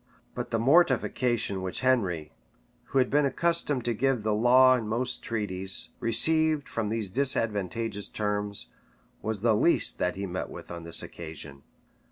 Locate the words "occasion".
11.03-11.61